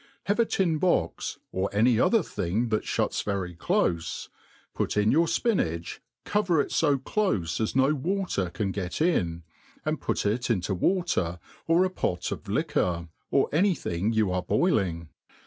[0.23, 4.29] HAVE a tin box, or any other thing that (huts very clofe,
[4.73, 9.43] put in your fpinach, cover it fo clofe as no water can get in,
[9.85, 11.37] and put it into water,
[11.67, 15.07] or a pot of liquor, or any thing you are boiling.